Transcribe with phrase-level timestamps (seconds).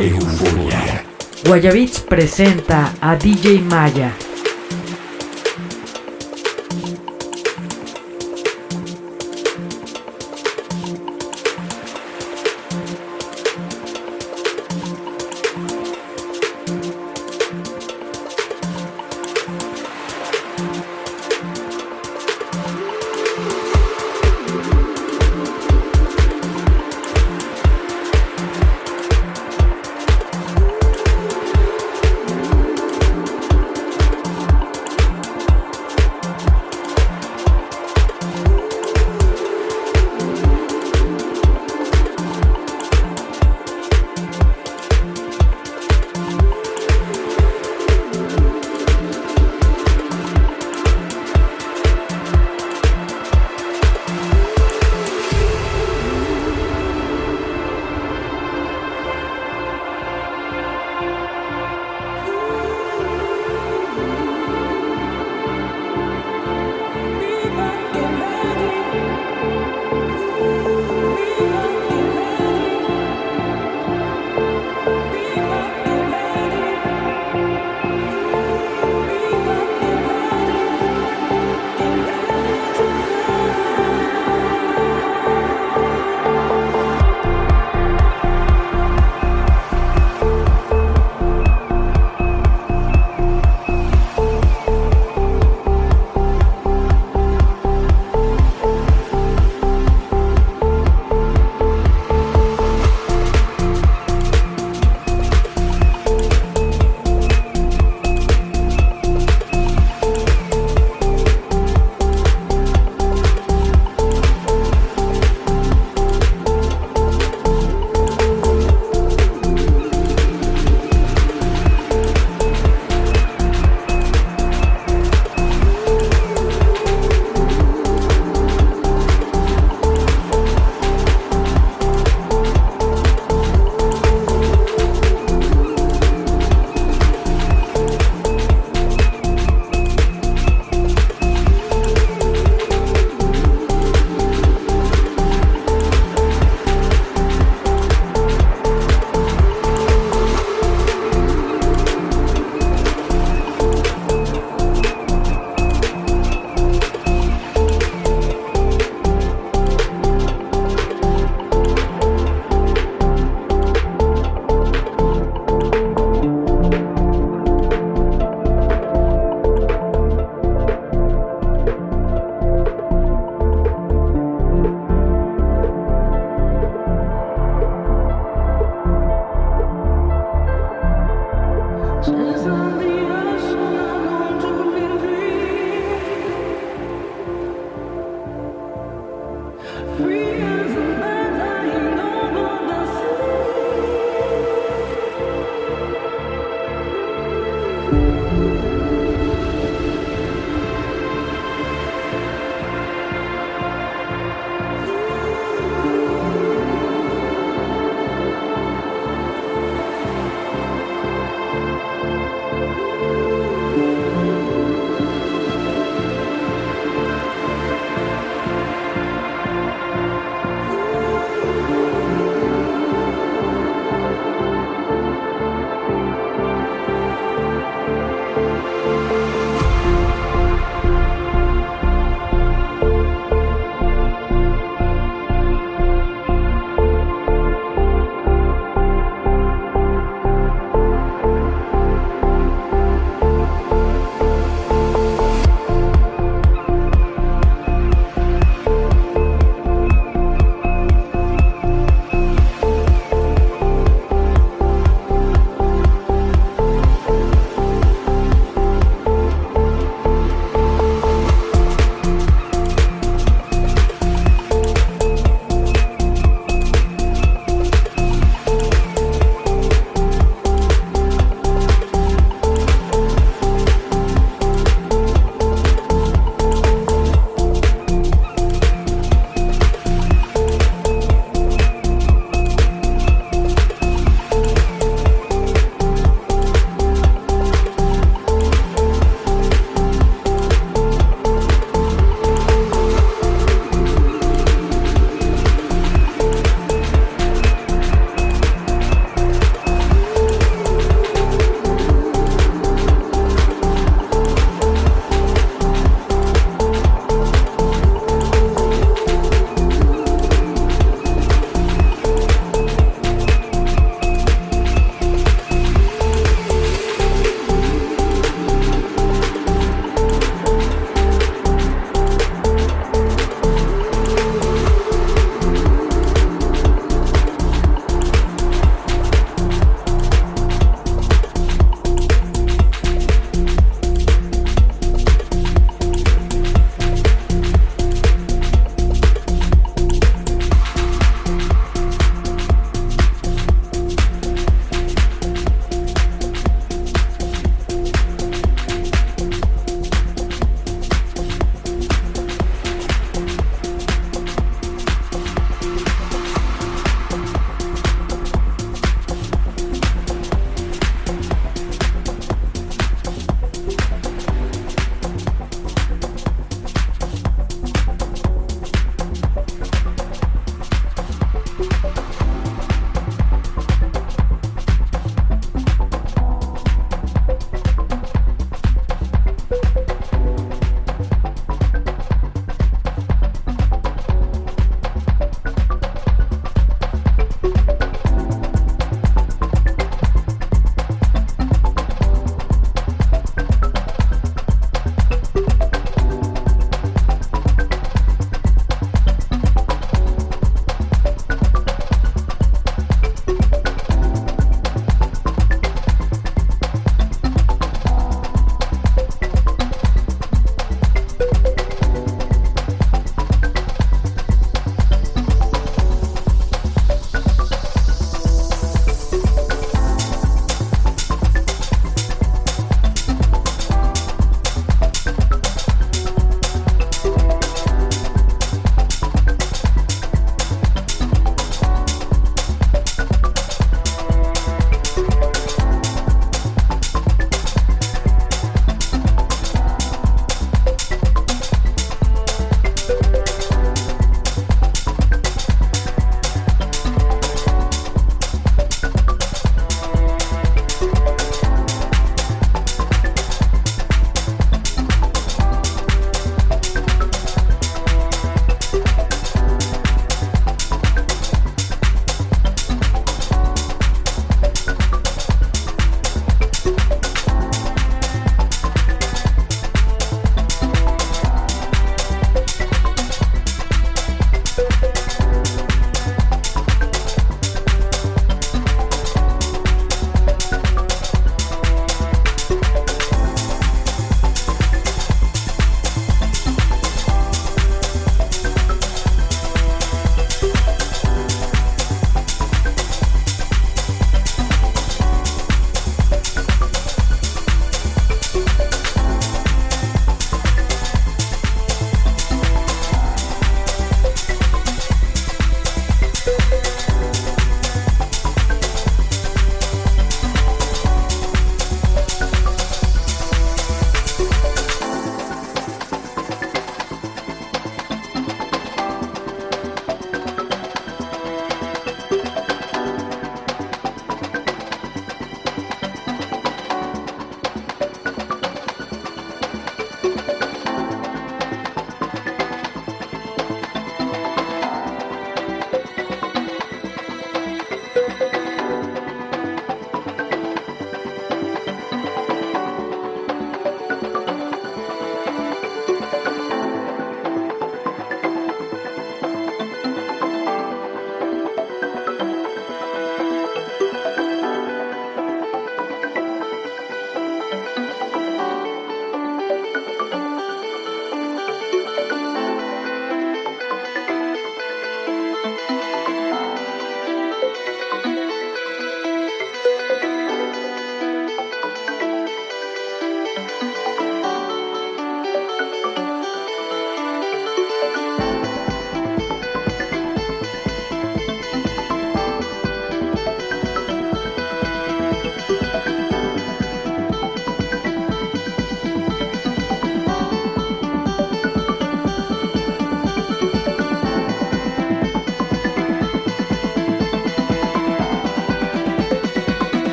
[0.00, 1.04] Euforia.
[2.06, 4.27] Presenta a DJ Maya.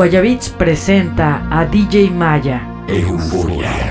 [0.00, 2.84] Guayabits presenta a DJ Maya.
[2.88, 3.89] Euforia.